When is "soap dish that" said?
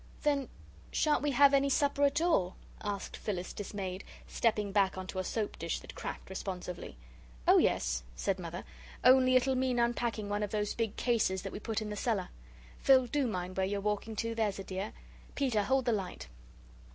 5.23-5.93